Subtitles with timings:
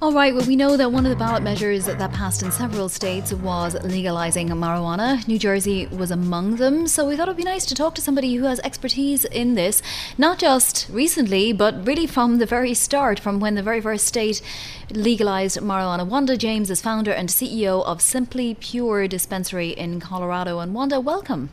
[0.00, 2.88] All right, well, we know that one of the ballot measures that passed in several
[2.88, 5.26] states was legalizing marijuana.
[5.26, 8.00] New Jersey was among them, so we thought it would be nice to talk to
[8.00, 9.82] somebody who has expertise in this,
[10.16, 14.40] not just recently, but really from the very start, from when the very first state
[14.88, 16.06] legalized marijuana.
[16.06, 20.60] Wanda James is founder and CEO of Simply Pure Dispensary in Colorado.
[20.60, 21.50] And Wanda, welcome.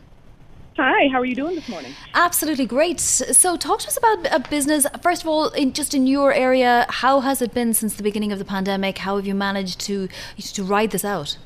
[0.76, 1.94] Hi, how are you doing this morning?
[2.12, 3.00] Absolutely great.
[3.00, 4.86] So, talk to us about a business.
[5.02, 8.30] First of all, in, just in your area, how has it been since the beginning
[8.30, 8.98] of the pandemic?
[8.98, 11.38] How have you managed to to ride this out?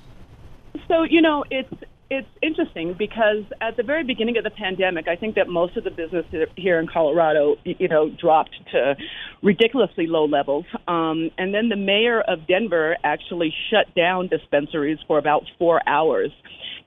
[0.89, 1.73] So, you know, it's
[2.11, 5.85] it's interesting because at the very beginning of the pandemic, I think that most of
[5.85, 8.97] the business here in Colorado, you know, dropped to
[9.45, 10.65] ridiculously low levels.
[10.89, 16.33] Um, and then the mayor of Denver actually shut down dispensaries for about four hours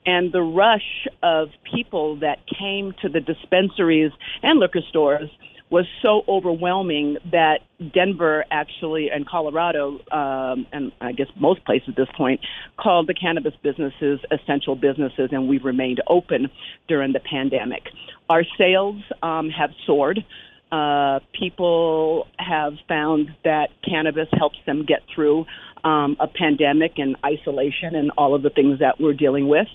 [0.06, 5.30] and the rush of people that came to the dispensaries and liquor stores
[5.70, 7.62] was so overwhelming that
[7.96, 12.42] Denver actually and Colorado um, and I guess most places at this point
[12.78, 16.52] called the cannabis businesses essential businesses, and we've remained open
[16.88, 17.82] during the pandemic.
[18.30, 20.24] Our sales um, have soared.
[20.72, 25.46] Uh, people have found that cannabis helps them get through
[25.84, 29.68] um, a pandemic and isolation and all of the things that we're dealing with.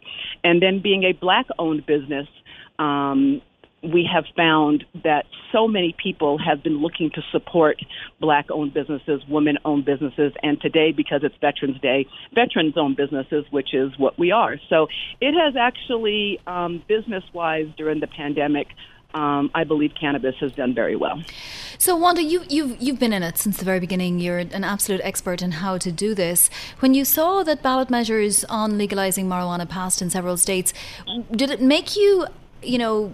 [0.44, 2.26] And then being a black owned business,
[2.78, 3.42] um,
[3.82, 7.76] we have found that so many people have been looking to support
[8.20, 13.44] black owned businesses, women owned businesses, and today, because it's Veterans Day, veterans owned businesses,
[13.50, 14.56] which is what we are.
[14.69, 14.88] So
[15.20, 18.66] it has actually, um, business wise, during the pandemic,
[19.14, 21.22] um, I believe cannabis has done very well.
[21.78, 24.19] So, Wanda, you, you've you've been in it since the very beginning.
[24.19, 26.50] You're an absolute expert in how to do this.
[26.80, 30.74] When you saw that ballot measures on legalizing marijuana passed in several states,
[31.30, 32.26] did it make you,
[32.62, 33.12] you know?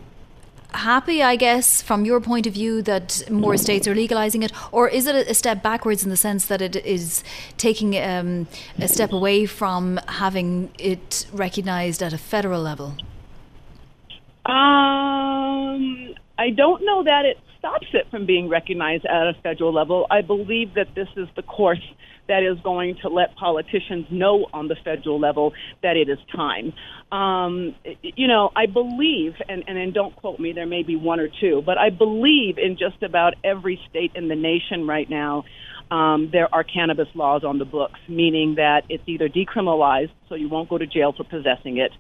[0.72, 4.88] Happy, I guess, from your point of view, that more states are legalizing it, or
[4.88, 7.22] is it a step backwards in the sense that it is
[7.58, 8.48] taking um,
[8.80, 12.96] a step away from having it recognised at a federal level?
[14.46, 20.06] Um, I don't know that it stops it from being recognized at a federal level.
[20.10, 21.82] I believe that this is the course
[22.28, 26.72] that is going to let politicians know on the federal level that it is time.
[27.12, 31.20] Um, you know, I believe, and, and, and don't quote me, there may be one
[31.20, 35.44] or two, but I believe in just about every state in the nation right now
[35.94, 40.48] um, there are cannabis laws on the books, meaning that it's either decriminalized, so you
[40.48, 41.92] won't go to jail for possessing it.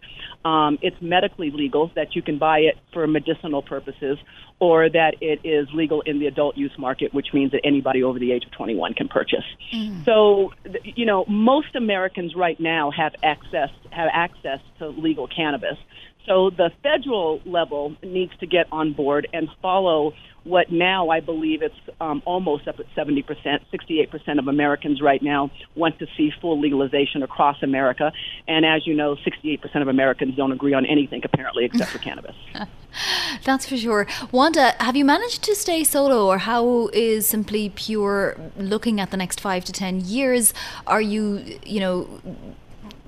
[0.44, 4.18] Um, it's medically legal, that you can buy it for medicinal purposes,
[4.58, 8.18] or that it is legal in the adult use market, which means that anybody over
[8.18, 9.44] the age of 21 can purchase.
[9.72, 10.04] Mm.
[10.04, 15.78] So, you know, most Americans right now have access have access to legal cannabis.
[16.26, 20.14] So the federal level needs to get on board and follow
[20.44, 23.24] what now I believe it's um, almost up at 70%,
[23.72, 28.12] 68% of Americans right now want to see full legalization across America.
[28.46, 32.36] And as you know, 68% of Americans don't agree on anything apparently except for cannabis.
[33.44, 34.06] That's for sure.
[34.30, 39.16] Wanda, have you managed to stay solo or how is Simply Pure looking at the
[39.16, 40.52] next five to 10 years?
[40.86, 42.08] Are you, you know,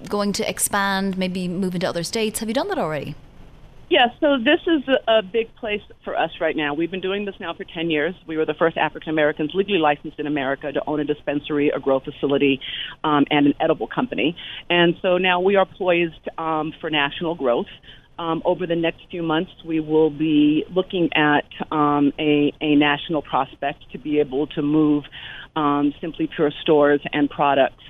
[0.09, 2.41] going to expand, maybe move into other states?
[2.41, 3.15] Have you done that already?
[3.89, 6.75] Yeah, so this is a, big place for us right now.
[6.75, 8.17] We've been doing this now for 10 years.
[8.27, 11.79] We were the first African Americans legally licensed in America to own a dispensary, a
[11.79, 12.61] grow facility,
[13.05, 14.37] um, and an edible company.
[14.69, 17.69] And so now we are poised um, for national growth.
[18.19, 23.23] um, over the next few months, we will be looking at um, a, a national
[23.23, 25.05] prospect to be able to move
[25.55, 27.83] um, Simply Pure stores and products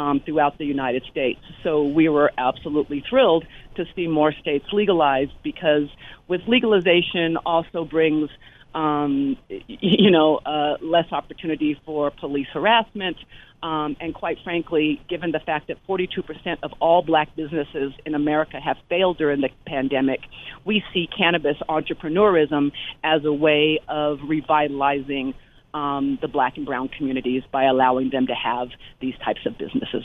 [0.00, 1.40] um, throughout the United States.
[1.62, 3.44] So we were absolutely thrilled
[3.76, 5.88] to see more states legalized because
[6.26, 8.30] with legalization also brings
[8.74, 9.36] um,
[9.66, 13.16] you know, uh, less opportunity for police harassment,
[13.64, 18.60] um, and quite frankly, given the fact that 42% of all black businesses in America
[18.60, 20.20] have failed during the pandemic,
[20.64, 22.70] we see cannabis entrepreneurism
[23.02, 25.34] as a way of revitalizing
[25.74, 28.68] um, the black and brown communities by allowing them to have
[29.00, 30.04] these types of businesses.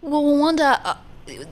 [0.00, 0.96] Well, Wanda, uh,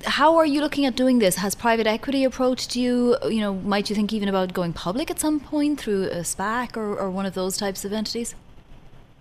[0.05, 1.37] how are you looking at doing this?
[1.37, 3.17] Has private equity approached you?
[3.25, 6.77] You know, might you think even about going public at some point through a SPAC
[6.77, 8.35] or, or one of those types of entities?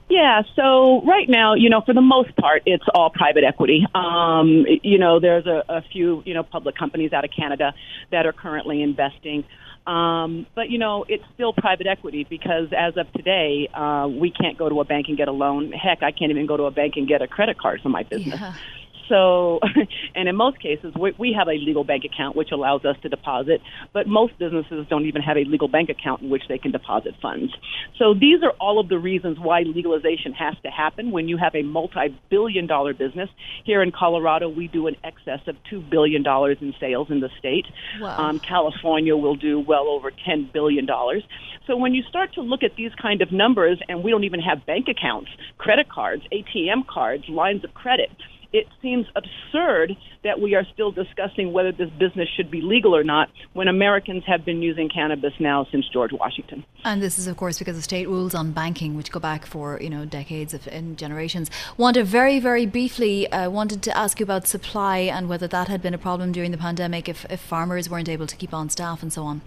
[0.09, 3.87] Yeah, so right now, you know, for the most part, it's all private equity.
[3.95, 7.73] Um, you know, there's a, a few, you know, public companies out of Canada
[8.11, 9.43] that are currently investing.
[9.85, 14.57] Um, but you know, it's still private equity because as of today, uh, we can't
[14.57, 15.71] go to a bank and get a loan.
[15.71, 18.03] Heck, I can't even go to a bank and get a credit card for my
[18.03, 18.39] business.
[18.39, 18.53] Yeah.
[19.09, 19.59] So,
[20.15, 23.09] and in most cases, we, we have a legal bank account which allows us to
[23.09, 23.61] deposit,
[23.93, 27.13] but most businesses don't even have a legal bank account in which they can deposit
[27.21, 27.53] funds.
[27.97, 31.55] So, these are all of the reasons why legalization has to happen when you have
[31.55, 33.29] a multi billion dollar business.
[33.65, 37.65] Here in Colorado, we do in excess of $2 billion in sales in the state.
[37.99, 38.17] Wow.
[38.17, 40.87] Um, California will do well over $10 billion.
[41.67, 44.41] So, when you start to look at these kind of numbers, and we don't even
[44.41, 48.09] have bank accounts, credit cards, ATM cards, lines of credit,
[48.53, 53.03] it seems absurd that we are still discussing whether this business should be legal or
[53.03, 56.63] not when Americans have been using cannabis now since George Washington.
[56.85, 59.79] And this is, of course, because of state rules on banking, which go back for
[59.81, 61.49] you know decades of, and generations.
[61.77, 65.81] Wanda, very, very briefly, uh, wanted to ask you about supply and whether that had
[65.81, 69.01] been a problem during the pandemic, if, if farmers weren't able to keep on staff
[69.01, 69.41] and so on.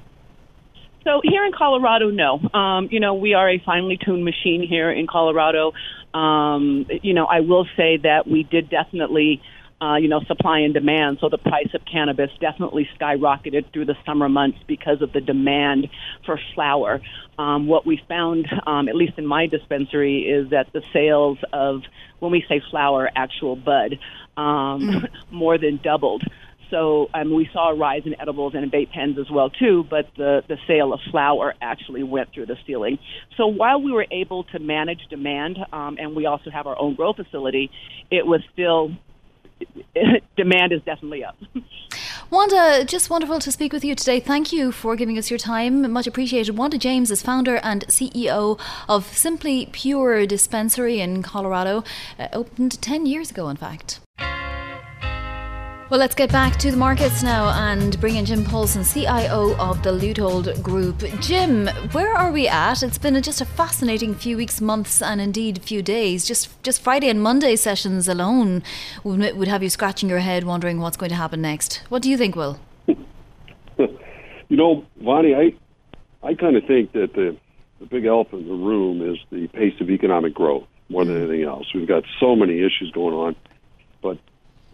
[1.07, 2.41] So here in Colorado, no.
[2.53, 5.73] Um, you know, we are a finely tuned machine here in Colorado.
[6.15, 9.43] Um, you know, I will say that we did definitely,
[9.81, 11.19] uh, you know, supply and demand.
[11.21, 15.89] So the price of cannabis definitely skyrocketed through the summer months because of the demand
[16.25, 17.01] for flower.
[17.39, 21.83] Um, what we found, um, at least in my dispensary, is that the sales of,
[22.19, 23.99] when we say flower, actual bud,
[24.37, 25.09] um, mm.
[25.31, 26.23] more than doubled.
[26.71, 30.07] So um, we saw a rise in edibles and vape pens as well too, but
[30.17, 32.99] the the sale of flower actually went through the ceiling.
[33.37, 36.95] So while we were able to manage demand, um, and we also have our own
[36.95, 37.71] grow facility,
[38.11, 38.91] it was still
[40.37, 41.37] demand is definitely up.
[42.29, 44.19] Wanda, just wonderful to speak with you today.
[44.19, 45.93] Thank you for giving us your time.
[45.93, 46.57] Much appreciated.
[46.57, 48.59] Wanda James is founder and CEO
[48.89, 51.85] of Simply Pure Dispensary in Colorado.
[52.19, 54.01] Uh, opened 10 years ago, in fact.
[55.89, 59.85] Well, let's get back to the markets now and bring in Jim Paulsen, CIO of
[59.85, 60.99] the Leuthold Group.
[61.21, 62.83] Jim, where are we at?
[62.83, 66.27] It's been a, just a fascinating few weeks, months, and indeed few days.
[66.27, 68.65] Just just Friday and Monday sessions alone
[69.05, 71.83] would, would have you scratching your head, wondering what's going to happen next.
[71.89, 72.59] What do you think, Will?
[72.89, 72.97] you
[74.51, 75.55] know, Vonnie, I
[76.27, 77.37] I kind of think that the
[77.79, 81.29] the big elephant in the room is the pace of economic growth more than mm.
[81.29, 81.73] anything else.
[81.73, 83.37] We've got so many issues going on,
[84.03, 84.19] but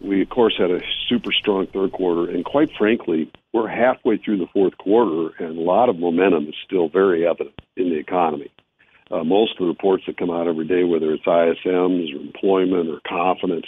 [0.03, 4.37] we, of course, had a super strong third quarter, and quite frankly, we're halfway through
[4.37, 8.51] the fourth quarter, and a lot of momentum is still very evident in the economy.
[9.09, 12.89] Uh, most of the reports that come out every day, whether it's ISMs or employment
[12.89, 13.65] or confidence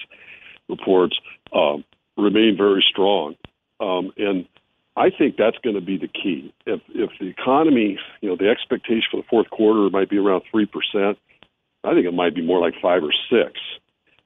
[0.67, 1.15] reports,
[1.53, 1.77] uh,
[2.17, 3.36] remain very strong.
[3.79, 4.48] Um, and
[4.98, 6.53] I think that's going to be the key.
[6.65, 10.43] If if the economy, you know, the expectation for the fourth quarter might be around
[10.50, 11.17] three percent,
[11.83, 13.59] I think it might be more like five or six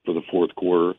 [0.04, 0.94] for the fourth quarter.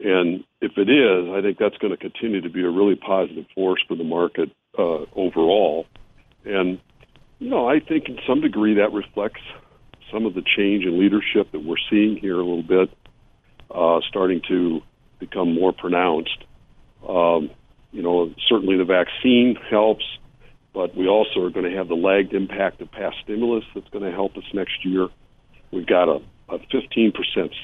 [0.00, 3.46] And if it is, I think that's going to continue to be a really positive
[3.54, 5.86] force for the market uh, overall.
[6.44, 6.80] And,
[7.38, 9.42] you know, I think in some degree that reflects
[10.12, 12.90] some of the change in leadership that we're seeing here a little bit,
[13.70, 14.82] uh, starting to
[15.18, 16.44] become more pronounced.
[17.08, 17.50] Um,
[17.92, 20.04] you know, certainly the vaccine helps,
[20.74, 24.04] but we also are going to have the lagged impact of past stimulus that's going
[24.04, 25.08] to help us next year.
[25.70, 27.14] We've got a, a 15%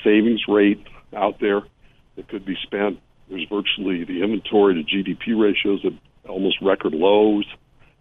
[0.04, 1.62] savings rate out there
[2.18, 2.98] that could be spent.
[3.30, 5.92] There's virtually the inventory to GDP ratios at
[6.28, 7.46] almost record lows.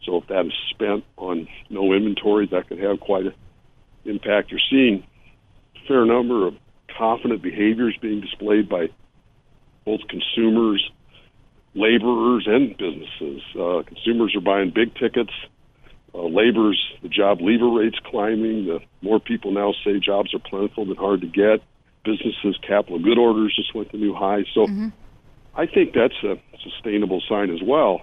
[0.04, 3.34] So if that is spent on no inventory, that could have quite an
[4.06, 4.50] impact.
[4.50, 5.06] You're seeing
[5.76, 6.56] a fair number of
[6.98, 8.88] confident behaviors being displayed by
[9.86, 10.90] both consumers,
[11.76, 13.42] laborers, and businesses.
[13.54, 15.32] Uh, consumers are buying big tickets.
[16.16, 18.66] Uh, laborers, the job leaver rates climbing.
[18.66, 21.62] The more people now say jobs are plentiful than hard to get
[22.04, 24.46] businesses' capital good orders just went to new highs.
[24.54, 24.90] So mm-hmm.
[25.56, 28.02] I think that's a sustainable sign as well.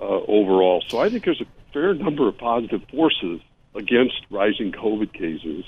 [0.00, 0.82] uh, overall.
[0.88, 3.40] So I think there's a fair number of positive forces
[3.74, 5.64] against rising COVID cases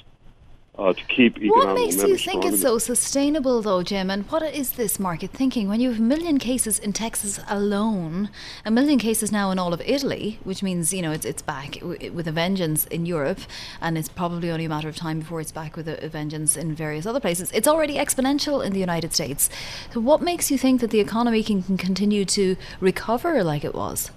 [0.79, 2.55] uh, to keep economic What makes you think strong.
[2.55, 4.09] it's so sustainable, though, Jim?
[4.11, 5.69] And what is this market thinking?
[5.69, 8.31] When you have a million cases in Texas alone,
[8.65, 11.79] a million cases now in all of Italy, which means you know it's it's back
[11.83, 13.41] with a vengeance in Europe,
[13.81, 16.57] and it's probably only a matter of time before it's back with a, a vengeance
[16.57, 17.51] in various other places.
[17.53, 19.51] It's already exponential in the United States.
[19.93, 23.75] So, what makes you think that the economy can, can continue to recover like it
[23.75, 24.11] was?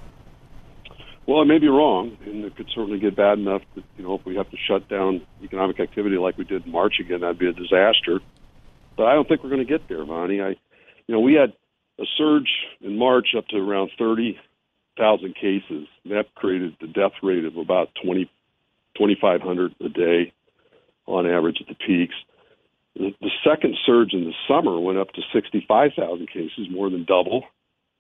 [1.25, 4.15] Well, I may be wrong, and it could certainly get bad enough that you know
[4.15, 7.39] if we have to shut down economic activity like we did in March again, that'd
[7.39, 8.20] be a disaster.
[8.98, 10.42] But I don't think we're going to get there, Vonnie.
[10.42, 10.50] I,
[11.08, 11.53] you know, we had
[12.00, 12.50] a surge
[12.82, 14.38] in March up to around thirty
[14.98, 15.88] thousand cases.
[16.06, 18.30] That created the death rate of about twenty
[18.98, 20.34] twenty five hundred a day
[21.06, 22.15] on average at the peaks.
[22.96, 27.44] The, the second surge in the summer went up to 65,000 cases, more than double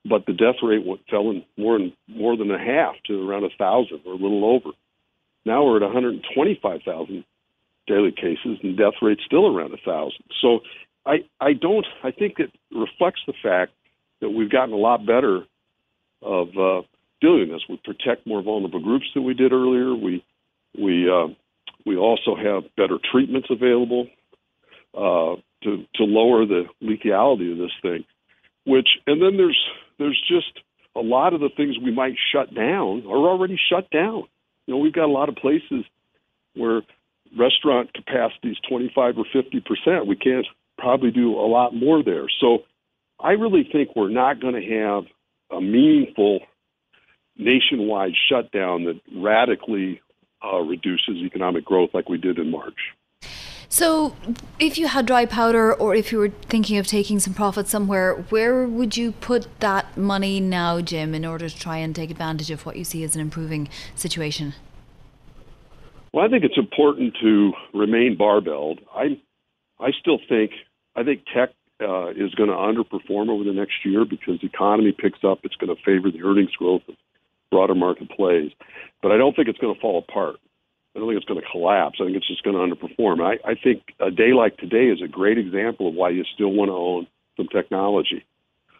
[0.05, 3.49] but the death rate fell in more than more than a half to around a
[3.57, 4.75] thousand or a little over.
[5.45, 7.25] Now we're at 125,000
[7.87, 10.23] daily cases, and death rate's still around a thousand.
[10.41, 10.59] So
[11.05, 13.71] I I don't I think it reflects the fact
[14.21, 15.43] that we've gotten a lot better
[16.21, 16.81] of uh,
[17.21, 17.61] doing this.
[17.67, 19.93] We protect more vulnerable groups than we did earlier.
[19.93, 20.23] We
[20.77, 21.27] we uh,
[21.85, 24.07] we also have better treatments available
[24.93, 28.05] uh, to to lower the lethality of this thing.
[28.65, 29.59] Which and then there's
[29.99, 30.59] there's just
[30.95, 34.23] a lot of the things we might shut down are already shut down.
[34.67, 35.85] You know, we've got a lot of places
[36.55, 36.81] where
[37.37, 40.07] restaurant capacity is 25 or 50 percent.
[40.07, 40.45] We can't
[40.77, 42.27] probably do a lot more there.
[42.39, 42.59] So
[43.19, 45.03] I really think we're not going to have
[45.51, 46.41] a meaningful
[47.37, 50.01] nationwide shutdown that radically
[50.43, 52.77] uh, reduces economic growth like we did in March.
[53.73, 54.15] So,
[54.59, 58.13] if you had dry powder, or if you were thinking of taking some profit somewhere,
[58.29, 62.51] where would you put that money now, Jim, in order to try and take advantage
[62.51, 64.53] of what you see as an improving situation?
[66.13, 68.79] Well, I think it's important to remain barbelled.
[68.93, 69.19] I,
[69.79, 70.51] I still think
[70.95, 71.49] I think tech
[71.81, 75.39] uh, is going to underperform over the next year because the economy picks up.
[75.41, 76.93] It's going to favor the earnings growth of
[77.49, 78.51] broader market plays,
[79.01, 80.35] but I don't think it's going to fall apart.
[81.03, 81.97] I don't think it's going to collapse.
[81.99, 83.19] I think it's just going to underperform.
[83.21, 86.51] I, I think a day like today is a great example of why you still
[86.51, 88.23] want to own some technology.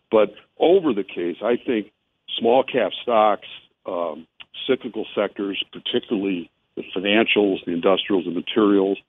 [0.09, 1.91] But over the case, I think
[2.39, 3.47] small cap stocks,
[3.85, 4.25] um,
[4.65, 8.99] cyclical sectors, particularly the financials, the industrials, and materials,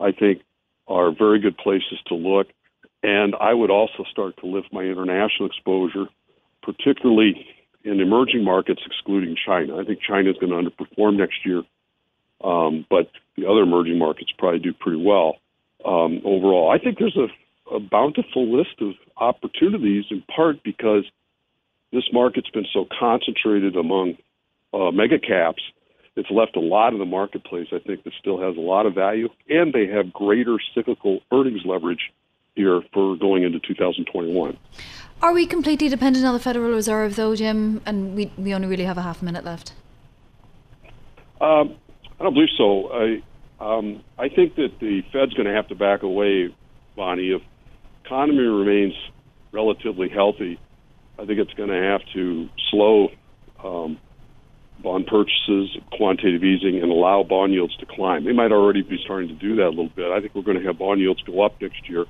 [0.00, 0.42] I think
[0.88, 2.48] are very good places to look.
[3.04, 6.06] And I would also start to lift my international exposure,
[6.62, 7.46] particularly
[7.84, 9.76] in emerging markets, excluding China.
[9.78, 11.62] I think China is going to underperform next year,
[12.42, 15.36] um, but the other emerging markets probably do pretty well
[15.84, 16.70] um, overall.
[16.70, 21.04] I think there's a, a bountiful list of opportunities, in part because
[21.92, 24.16] this market's been so concentrated among
[24.72, 25.62] uh, mega caps.
[26.16, 28.94] It's left a lot of the marketplace, I think, that still has a lot of
[28.94, 32.12] value, and they have greater cyclical earnings leverage
[32.56, 34.58] here for going into 2021.
[35.22, 37.80] Are we completely dependent on the Federal Reserve, though, Jim?
[37.86, 39.72] And we, we only really have a half minute left.
[41.40, 41.76] Um,
[42.18, 42.88] I don't believe so.
[42.92, 43.22] I
[43.60, 46.54] um, I think that the Fed's going to have to back away,
[46.96, 47.32] Vonnie.
[47.32, 47.42] If
[48.04, 48.94] economy remains
[49.52, 50.60] relatively healthy,
[51.18, 53.08] I think it's going to have to slow
[53.62, 53.98] um,
[54.82, 58.24] bond purchases, quantitative easing, and allow bond yields to climb.
[58.24, 60.10] They might already be starting to do that a little bit.
[60.12, 62.04] I think we're going to have bond yields go up next year,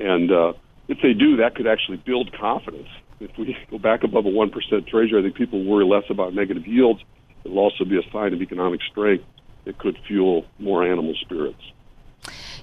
[0.00, 0.52] and uh,
[0.88, 2.88] if they do, that could actually build confidence.
[3.20, 6.34] If we go back above a one percent treasury, I think people worry less about
[6.34, 7.00] negative yields.
[7.46, 9.24] It'll also be a sign of economic strength
[9.64, 11.62] that could fuel more animal spirits.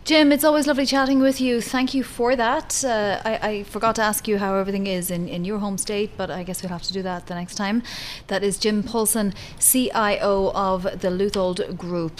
[0.03, 1.61] Jim, it's always lovely chatting with you.
[1.61, 2.83] Thank you for that.
[2.83, 6.11] Uh, I, I, forgot to ask you how everything is in, in your home state,
[6.17, 7.81] but I guess we'll have to do that the next time.
[8.27, 12.19] That is Jim Paulsen, CIO of the Leuthold Group.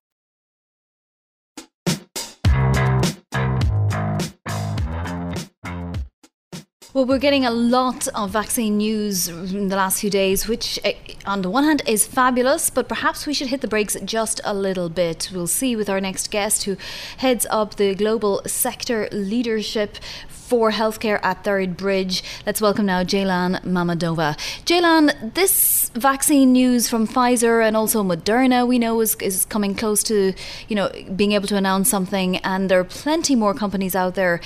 [6.93, 10.95] Well, we're getting a lot of vaccine news in the last few days, which, eh,
[11.25, 14.53] on the one hand, is fabulous, but perhaps we should hit the brakes just a
[14.53, 15.29] little bit.
[15.33, 16.75] We'll see with our next guest, who
[17.15, 22.25] heads up the global sector leadership for healthcare at Third Bridge.
[22.45, 24.35] Let's welcome now Jeylan Mammadova.
[24.65, 30.03] Jeylan, this vaccine news from Pfizer and also Moderna, we know is, is coming close
[30.03, 30.33] to,
[30.67, 34.41] you know, being able to announce something, and there are plenty more companies out there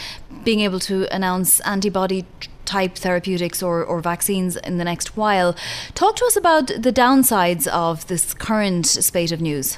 [0.46, 2.26] being able to announce antibody
[2.64, 5.56] type therapeutics or, or vaccines in the next while.
[5.94, 9.78] Talk to us about the downsides of this current spate of news.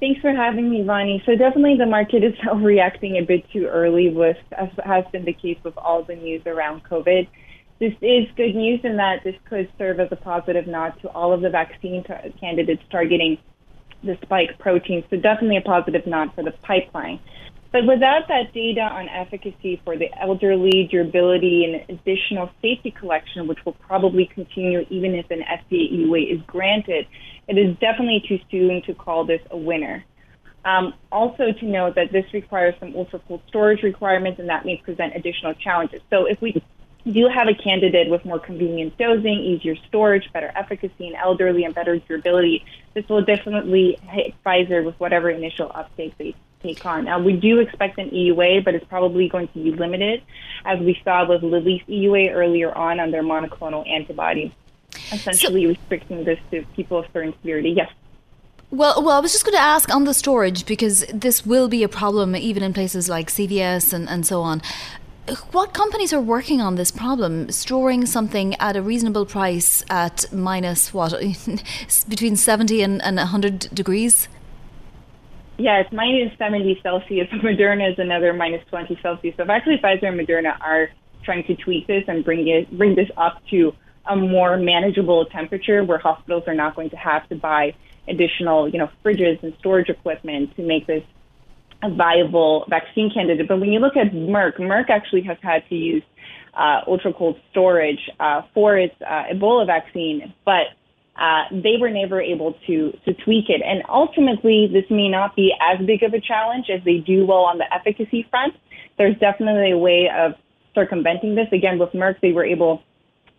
[0.00, 1.22] Thanks for having me, Vonnie.
[1.26, 5.32] So definitely the market is reacting a bit too early with, as has been the
[5.32, 7.26] case with all the news around COVID.
[7.80, 11.32] This is good news in that this could serve as a positive nod to all
[11.32, 13.38] of the vaccine t- candidates targeting
[14.02, 15.04] the spike protein.
[15.10, 17.20] So definitely a positive nod for the pipeline.
[17.70, 23.58] But without that data on efficacy for the elderly, durability, and additional safety collection, which
[23.66, 27.06] will probably continue even if an FDA EUA is granted,
[27.46, 30.04] it is definitely too soon to call this a winner.
[30.64, 34.78] Um, also, to note that this requires some ultra cold storage requirements, and that may
[34.78, 36.00] present additional challenges.
[36.10, 36.62] So, if we
[37.06, 41.74] do have a candidate with more convenient dosing, easier storage, better efficacy in elderly, and
[41.74, 47.04] better durability, this will definitely hit Pfizer with whatever initial uptake they take on.
[47.04, 50.22] Now, we do expect an EUA, but it's probably going to be limited,
[50.64, 54.54] as we saw with Lilly's EUA earlier on on their monoclonal antibody,
[55.12, 57.70] essentially so, restricting this to people of certain severity.
[57.70, 57.90] Yes.
[58.70, 61.82] Well, well, I was just going to ask on the storage because this will be
[61.82, 64.60] a problem even in places like CVS and, and so on.
[65.52, 70.92] What companies are working on this problem, storing something at a reasonable price at minus
[70.92, 71.12] what,
[72.08, 74.28] between 70 and, and 100 degrees?
[75.58, 77.28] It's minus 70 Celsius.
[77.42, 79.34] Moderna is another minus 20 Celsius.
[79.36, 80.88] So actually Pfizer and Moderna are
[81.24, 83.72] trying to tweak this and bring it bring this up to
[84.08, 87.74] a more manageable temperature where hospitals are not going to have to buy
[88.08, 91.02] additional, you know, fridges and storage equipment to make this
[91.82, 93.46] a viable vaccine candidate.
[93.46, 96.02] But when you look at Merck, Merck actually has had to use
[96.54, 100.64] uh, ultra cold storage uh, for its uh, Ebola vaccine, but
[101.18, 103.60] uh, they were never able to to tweak it.
[103.64, 107.44] And ultimately, this may not be as big of a challenge as they do well
[107.44, 108.54] on the efficacy front.
[108.96, 110.32] There's definitely a way of
[110.74, 111.48] circumventing this.
[111.52, 112.82] Again, with Merck, they were able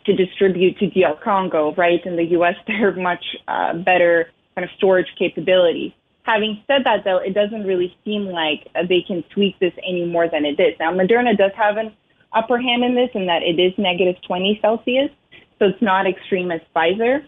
[0.06, 2.06] to distribute to DR Congo, right?
[2.06, 5.96] In the U.S., they're much uh, better kind of storage capability.
[6.24, 10.30] Having said that, though, it doesn't really seem like they can tweak this any more
[10.30, 10.76] than it is.
[10.80, 11.94] Now, Moderna does have an
[12.34, 15.10] upper hand in this in that it is negative 20 Celsius,
[15.58, 17.26] so it's not extreme as Pfizer.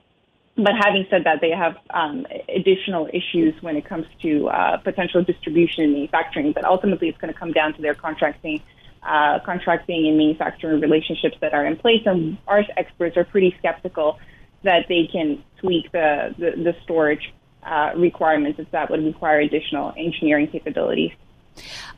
[0.63, 5.23] But having said that, they have um, additional issues when it comes to uh, potential
[5.23, 6.51] distribution and manufacturing.
[6.51, 8.61] But ultimately, it's going to come down to their contracting,
[9.01, 12.03] uh, contracting and manufacturing relationships that are in place.
[12.05, 14.19] And our experts are pretty skeptical
[14.63, 19.93] that they can tweak the the, the storage uh, requirements if that would require additional
[19.97, 21.11] engineering capabilities.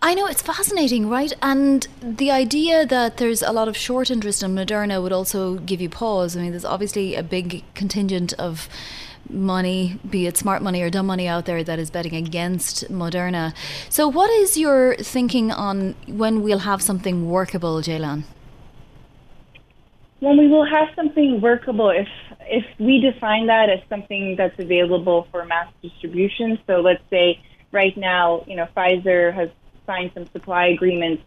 [0.02, 1.32] I know it's fascinating, right?
[1.42, 5.80] And the idea that there's a lot of short interest in Moderna would also give
[5.80, 6.36] you pause.
[6.36, 8.68] I mean, there's obviously a big contingent of
[9.30, 13.54] money, be it smart money or dumb money out there that is betting against Moderna.
[13.90, 18.24] So, what is your thinking on when we'll have something workable, Jeylan?
[20.20, 22.08] When we will have something workable, if
[22.42, 27.40] if we define that as something that's available for mass distribution, so let's say
[27.74, 29.50] right now, you know, Pfizer has
[29.86, 31.24] signed some supply agreements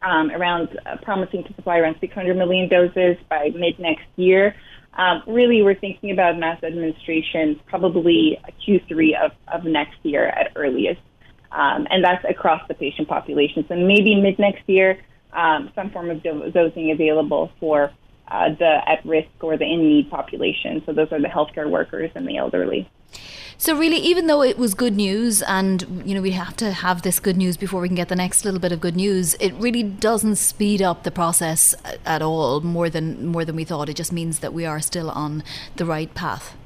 [0.00, 4.54] um, around uh, promising to supply around 600 million doses by mid next year.
[4.94, 11.00] Um, really, we're thinking about mass administration probably Q3 of, of next year at earliest.
[11.50, 13.64] Um, and that's across the patient population.
[13.68, 14.98] So maybe mid next year,
[15.32, 17.92] um, some form of dosing available for
[18.28, 20.82] uh, the at risk or the in need population.
[20.86, 22.88] So those are the healthcare workers and the elderly.
[23.56, 27.02] So really, even though it was good news, and you know we have to have
[27.02, 29.54] this good news before we can get the next little bit of good news, it
[29.54, 33.88] really doesn't speed up the process at all more than more than we thought.
[33.88, 35.42] It just means that we are still on
[35.76, 36.56] the right path.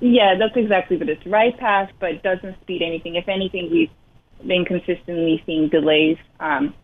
[0.00, 3.14] Yeah, that's exactly what it's the right path, but doesn't speed anything.
[3.14, 3.90] If anything, we've
[4.46, 6.74] been consistently seeing delays um,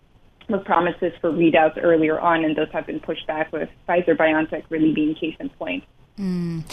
[0.48, 4.64] with promises for readouts earlier on, and those have been pushed back with Pfizer BioNTech
[4.70, 5.85] really being case in point.
[6.18, 6.64] Mm.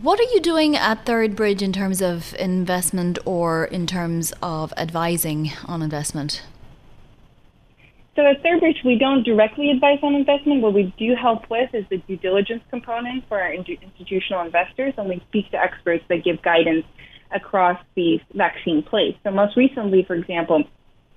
[0.00, 4.72] What are you doing at Third Bridge in terms of investment or in terms of
[4.78, 6.42] advising on investment?
[8.16, 10.62] So at Third Bridge, we don't directly advise on investment.
[10.62, 15.10] What we do help with is the due diligence component for our institutional investors, and
[15.10, 16.86] we speak to experts that give guidance
[17.30, 19.14] across the vaccine place.
[19.24, 20.64] So most recently, for example,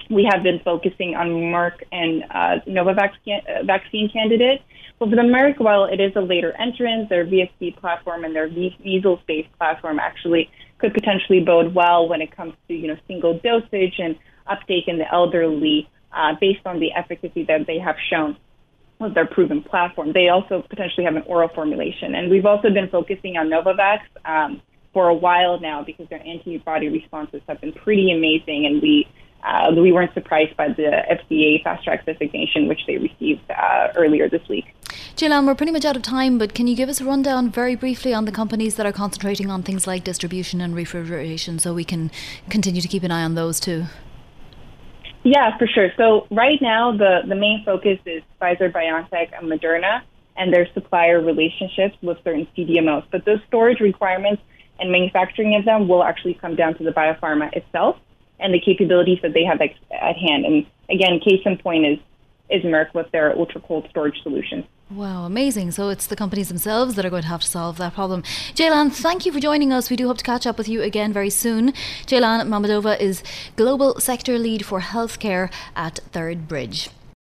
[0.09, 4.61] we have been focusing on Merck and uh, Novavax can- uh, vaccine candidate.
[4.99, 8.49] But for the Merck, while it is a later entrance, their VSV platform and their
[8.49, 13.95] measles-based platform actually could potentially bode well when it comes to you know single dosage
[13.99, 14.15] and
[14.47, 18.37] uptake in the elderly, uh, based on the efficacy that they have shown
[18.99, 20.13] with their proven platform.
[20.13, 23.99] They also potentially have an oral formulation, and we've also been focusing on Novavax.
[24.23, 24.61] Um,
[24.95, 29.05] for a while now, because their antibody responses have been pretty amazing, and we
[29.45, 34.27] uh, we weren't surprised by the FDA fast track designation, which they received uh, earlier
[34.27, 34.65] this week.
[35.15, 37.75] Jeylan, we're pretty much out of time, but can you give us a rundown very
[37.75, 41.83] briefly on the companies that are concentrating on things like distribution and refrigeration so we
[41.83, 42.11] can
[42.49, 43.85] continue to keep an eye on those too?
[45.23, 45.89] Yeah, for sure.
[45.97, 50.01] So right now, the, the main focus is Pfizer, BioNTech, and Moderna
[50.37, 53.05] and their supplier relationships with certain CDMOs.
[53.11, 54.41] But those storage requirements
[54.79, 57.97] and manufacturing of them will actually come down to the biopharma itself
[58.45, 60.45] and the capabilities that they have at hand.
[60.45, 61.99] And again, case in point is
[62.47, 64.67] is Merck with their ultra cold storage solution.
[64.91, 65.71] Wow, amazing.
[65.71, 68.21] So it's the companies themselves that are going to have to solve that problem.
[68.53, 69.89] Jeylan, thank you for joining us.
[69.89, 71.71] We do hope to catch up with you again very soon.
[72.05, 73.23] Jeylan Mammadova is
[73.55, 76.91] Global Sector Lead for Healthcare at Third Bridge.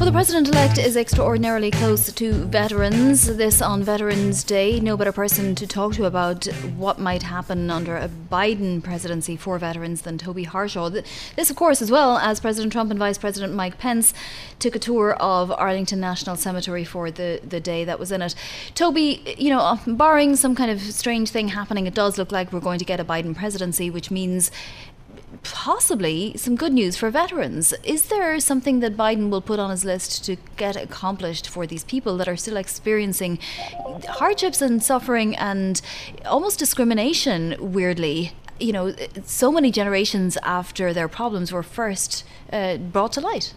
[0.00, 3.36] Well, the president elect is extraordinarily close to veterans.
[3.36, 4.80] This on Veterans Day.
[4.80, 9.58] No better person to talk to about what might happen under a Biden presidency for
[9.58, 10.88] veterans than Toby Harshaw.
[10.88, 14.14] This, of course, as well as President Trump and Vice President Mike Pence
[14.58, 18.34] took a tour of Arlington National Cemetery for the, the day that was in it.
[18.74, 22.54] Toby, you know, um, barring some kind of strange thing happening, it does look like
[22.54, 24.50] we're going to get a Biden presidency, which means
[25.42, 27.72] possibly some good news for veterans.
[27.84, 31.84] Is there something that Biden will put on his list to get accomplished for these
[31.84, 33.38] people that are still experiencing
[34.08, 35.80] hardships and suffering and
[36.24, 38.32] almost discrimination, weirdly?
[38.58, 43.54] You know, so many generations after their problems were first uh, brought to light.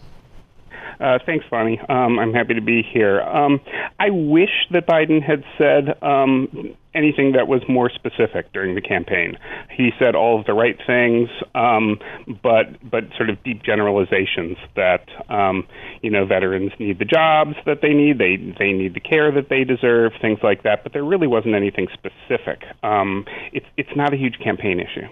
[1.00, 1.80] Uh, thanks, Vonnie.
[1.88, 3.20] Um, I'm happy to be here.
[3.22, 3.60] Um,
[3.98, 9.36] I wish that Biden had said um, anything that was more specific during the campaign.
[9.70, 11.98] He said all of the right things, um,
[12.42, 15.66] but but sort of deep generalizations that um,
[16.02, 19.48] you know veterans need the jobs that they need, they they need the care that
[19.48, 20.82] they deserve, things like that.
[20.82, 22.62] But there really wasn't anything specific.
[22.82, 25.08] Um, it's it's not a huge campaign issue.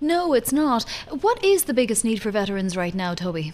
[0.00, 0.82] No, it's not.
[1.08, 3.52] What is the biggest need for veterans right now, Toby?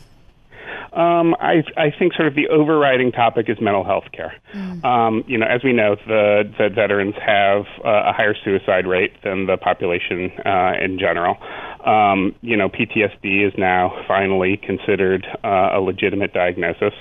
[0.92, 4.35] Um, I, I think sort of the overriding topic is mental health care.
[4.55, 4.85] Mm.
[4.85, 9.12] Um, you know, as we know, the, the veterans have uh, a higher suicide rate
[9.22, 11.37] than the population uh, in general.
[11.88, 16.92] Um, you know, PTSD is now finally considered uh, a legitimate diagnosis,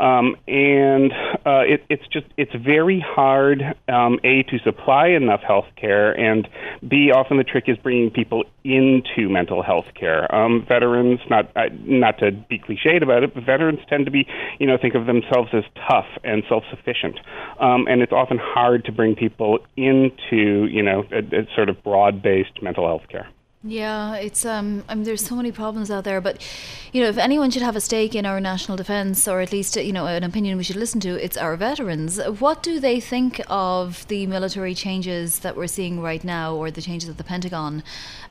[0.00, 1.12] um, and
[1.46, 6.48] uh, it, it's just it's very hard um, a to supply enough health care, and
[6.88, 10.34] b often the trick is bringing people into mental health care.
[10.34, 14.26] Um, veterans, not uh, not to be cliched about it, but veterans tend to be,
[14.58, 17.20] you know, think of themselves as tough and self-sufficient,
[17.60, 21.80] um, and it's often hard to bring people into, you know, a, a sort of
[21.84, 23.28] broad-based mental health care.
[23.66, 26.46] Yeah, it's um, I mean, there's so many problems out there, but
[26.92, 29.74] you know, if anyone should have a stake in our national defence, or at least
[29.76, 32.20] you know, an opinion we should listen to, it's our veterans.
[32.40, 36.82] What do they think of the military changes that we're seeing right now, or the
[36.82, 37.82] changes at the Pentagon,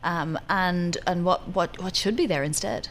[0.03, 2.89] um, and and what what what should be there instead?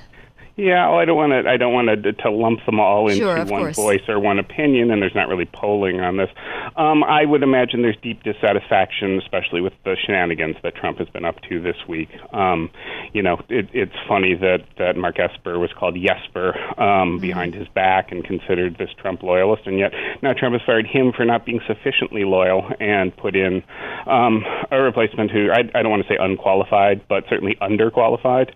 [0.57, 1.51] Yeah, well, I don't want to.
[1.51, 3.77] I don't want to to lump them all into sure, one course.
[3.77, 6.29] voice or one opinion, and there's not really polling on this.
[6.77, 11.25] Um, I would imagine there's deep dissatisfaction, especially with the shenanigans that Trump has been
[11.25, 12.11] up to this week.
[12.35, 12.69] Um,
[13.15, 17.17] you know, it, it's funny that that Mark Esper was called Yesper um, mm-hmm.
[17.19, 21.13] behind his back and considered this Trump loyalist, and yet now Trump has fired him
[21.17, 23.63] for not being sufficiently loyal and put in
[24.07, 28.53] um, a replacement who I, I don't want to say unqualified, but certainly underqualified.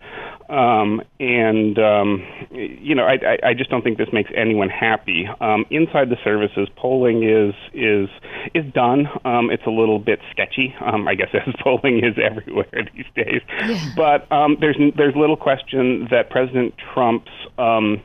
[0.49, 5.27] Um, and um, you know, I, I, just don't think this makes anyone happy.
[5.41, 8.09] Um, inside the services, polling is is
[8.55, 9.09] is done.
[9.25, 13.41] Um, it's a little bit sketchy, um, I guess, as polling is everywhere these days.
[13.67, 13.93] Yeah.
[13.97, 18.01] But um, there's there's little question that President Trump's um,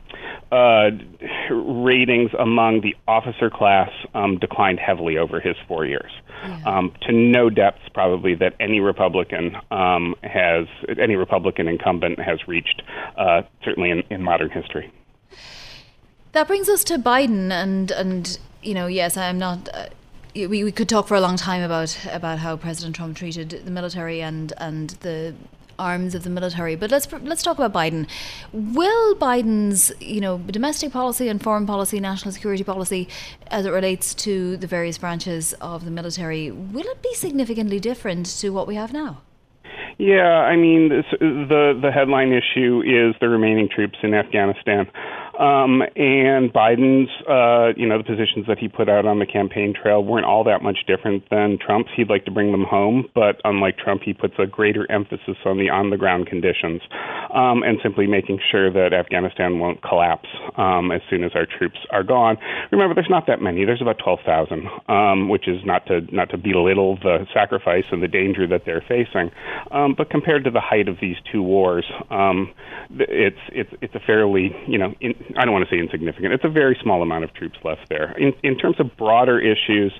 [0.52, 0.90] uh,
[1.50, 6.12] ratings among the officer class um, declined heavily over his four years,
[6.44, 6.62] yeah.
[6.66, 10.66] um, to no depths probably that any Republican um, has,
[11.00, 12.82] any Republican incumbent has reached,
[13.16, 14.92] uh, certainly in, in modern history.
[16.32, 19.70] That brings us to Biden, and and you know, yes, I'm not.
[19.72, 19.86] Uh,
[20.34, 23.70] we, we could talk for a long time about about how President Trump treated the
[23.70, 25.34] military and and the
[25.82, 26.74] arms of the military.
[26.76, 28.06] But let's let's talk about Biden.
[28.52, 33.08] Will Biden's you know domestic policy and foreign policy, national security policy,
[33.48, 38.26] as it relates to the various branches of the military, will it be significantly different
[38.40, 39.22] to what we have now?
[39.98, 44.90] Yeah, I mean, this, the the headline issue is the remaining troops in Afghanistan.
[45.38, 49.72] Um, and Biden's, uh, you know, the positions that he put out on the campaign
[49.72, 51.90] trail weren't all that much different than Trump's.
[51.96, 55.58] He'd like to bring them home, but unlike Trump, he puts a greater emphasis on
[55.58, 56.82] the on the ground conditions
[57.34, 61.78] um, and simply making sure that Afghanistan won't collapse um, as soon as our troops
[61.90, 62.36] are gone.
[62.70, 63.64] Remember, there's not that many.
[63.64, 68.08] There's about 12,000, um, which is not to not to belittle the sacrifice and the
[68.08, 69.30] danger that they're facing,
[69.70, 72.52] um, but compared to the height of these two wars, um,
[72.90, 76.32] it's it's it's a fairly you know in, I don't want to say insignificant.
[76.32, 78.12] It's a very small amount of troops left there.
[78.18, 79.92] In in terms of broader issues,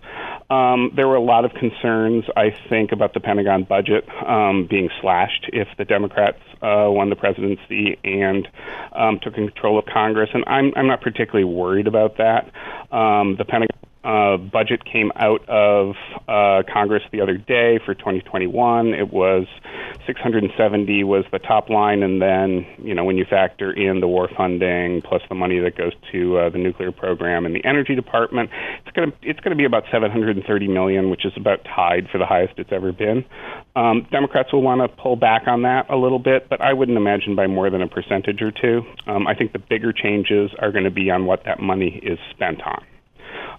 [0.51, 4.89] um, there were a lot of concerns I think about the Pentagon budget um, being
[5.01, 8.49] slashed if the Democrats uh, won the presidency and
[8.93, 12.51] um, took control of Congress, and I'm I'm not particularly worried about that.
[12.95, 15.95] Um, the Pentagon uh, budget came out of
[16.29, 18.95] uh, Congress the other day for 2021.
[18.95, 19.47] It was
[20.07, 24.29] 670 was the top line, and then you know when you factor in the war
[24.37, 28.51] funding plus the money that goes to uh, the nuclear program and the energy department,
[28.85, 32.19] it's going to it's going to be about 730 million, which is about tied for
[32.19, 33.25] the highest it's ever been.
[33.77, 36.99] Um, Democrats will want to pull back on that a little bit, but I wouldn't
[36.99, 38.83] imagine by more than a percentage or two.
[39.07, 42.19] Um, I think the bigger changes are going to be on what that money is
[42.31, 42.85] spent on.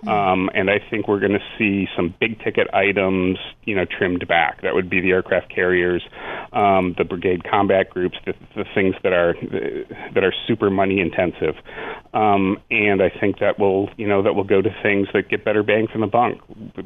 [0.08, 4.28] Um, and I think we're going to see some big ticket items, you know, trimmed
[4.28, 4.62] back.
[4.62, 6.04] That would be the aircraft carriers,
[6.52, 9.36] um, the brigade combat groups, the, the things that are
[10.14, 11.56] that are super money intensive.
[12.14, 15.46] Um, and I think that will, you know, that will go to things that get
[15.46, 16.34] better bang for the buck,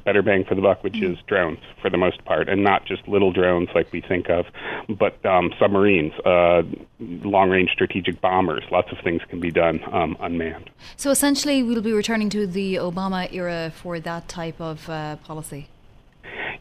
[0.05, 3.07] better bang for the buck, which is drones for the most part, and not just
[3.07, 4.45] little drones like we think of,
[4.87, 6.61] but um, submarines, uh,
[6.99, 8.63] long-range strategic bombers.
[8.71, 10.69] Lots of things can be done um, unmanned.
[10.95, 15.67] So essentially, we'll be returning to the Obama era for that type of uh, policy.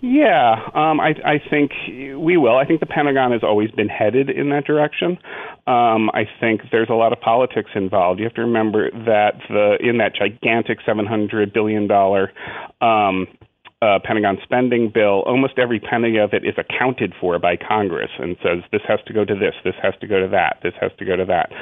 [0.01, 2.57] Yeah, um, I, I think we will.
[2.57, 5.19] I think the Pentagon has always been headed in that direction.
[5.67, 8.21] Um, I think there's a lot of politics involved.
[8.21, 12.33] You have to remember that the in that gigantic 700 billion dollar
[12.81, 13.27] um,
[13.83, 18.37] uh, Pentagon spending bill, almost every penny of it is accounted for by Congress and
[18.43, 20.91] says this has to go to this, this has to go to that, this has
[20.99, 21.53] to go to that.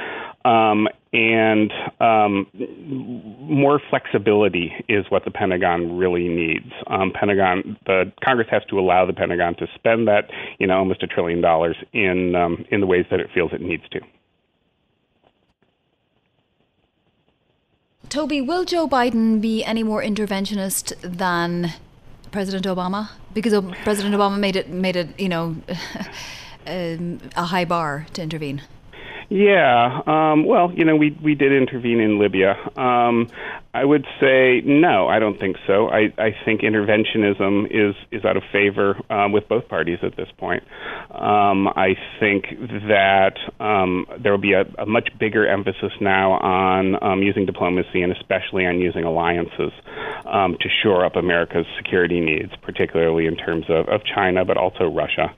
[0.49, 2.47] Um, and um,
[3.39, 6.71] more flexibility is what the Pentagon really needs.
[6.87, 11.03] Um, Pentagon, the Congress has to allow the Pentagon to spend that, you know, almost
[11.03, 13.99] a trillion dollars in um, in the ways that it feels it needs to.
[18.09, 21.73] Toby, will Joe Biden be any more interventionist than
[22.35, 23.09] President Obama?
[23.33, 23.53] Because
[23.85, 25.55] President Obama made it made it you know
[26.67, 28.61] um, a high bar to intervene.
[29.29, 32.51] Yeah, um, well, you know, we we did intervene in Libya.
[32.75, 33.29] Um,
[33.75, 35.09] I would say no.
[35.09, 35.89] I don't think so.
[35.89, 40.29] I, I think interventionism is is out of favor um, with both parties at this
[40.37, 40.63] point.
[41.11, 42.45] Um, I think
[42.87, 48.01] that um, there will be a, a much bigger emphasis now on um, using diplomacy
[48.01, 49.73] and especially on using alliances
[50.25, 54.85] um, to shore up America's security needs, particularly in terms of, of China, but also
[54.85, 55.35] Russia.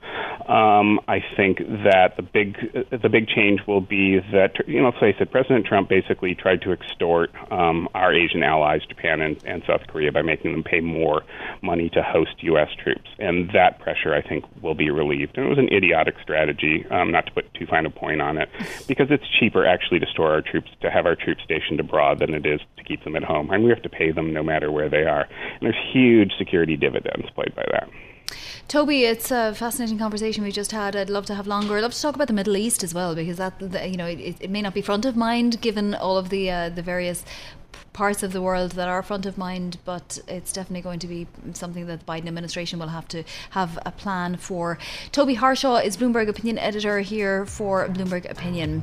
[0.48, 2.56] Um, I think that the big
[3.02, 6.62] the big change will be that you know, let's face it, President Trump basically tried
[6.62, 11.22] to extort our Asian allies, Japan and, and South Korea, by making them pay more
[11.62, 12.68] money to host U.S.
[12.82, 13.08] troops.
[13.18, 15.36] And that pressure, I think, will be relieved.
[15.36, 18.38] And it was an idiotic strategy, um, not to put too fine a point on
[18.38, 18.48] it,
[18.86, 22.34] because it's cheaper actually to store our troops, to have our troops stationed abroad than
[22.34, 23.50] it is to keep them at home.
[23.50, 25.22] And we have to pay them no matter where they are.
[25.22, 27.88] And there's huge security dividends played by that.
[28.68, 30.94] Toby, it's a fascinating conversation we just had.
[30.94, 31.78] I'd love to have longer.
[31.78, 34.36] I'd love to talk about the Middle East as well because that, you know, it,
[34.40, 37.24] it may not be front of mind given all of the uh, the various
[37.92, 41.26] parts of the world that are front of mind, but it's definitely going to be
[41.52, 44.78] something that the Biden administration will have to have a plan for.
[45.12, 48.82] Toby Harshaw is Bloomberg Opinion Editor here for Bloomberg Opinion.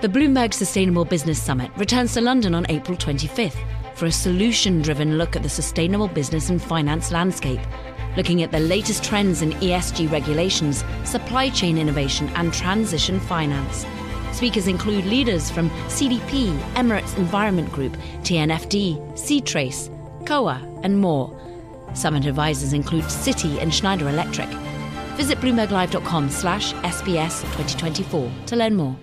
[0.00, 3.58] The Bloomberg Sustainable Business Summit returns to London on April 25th
[3.94, 7.60] for a solution driven look at the sustainable business and finance landscape,
[8.16, 13.84] looking at the latest trends in ESG regulations, supply chain innovation, and transition finance.
[14.32, 19.90] Speakers include leaders from CDP, Emirates Environment Group, TNFD, Ctrace,
[20.24, 21.38] COA, and more.
[21.92, 24.48] Summit advisors include Citi and Schneider Electric.
[25.18, 28.96] Visit bloomberglive.com slash SBS 2024 to learn more.